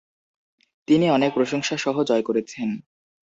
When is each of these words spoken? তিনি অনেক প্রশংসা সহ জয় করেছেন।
তিনি 0.87 1.05
অনেক 1.09 1.31
প্রশংসা 1.33 1.75
সহ 1.77 1.95
জয় 2.03 2.23
করেছেন। 2.23 2.69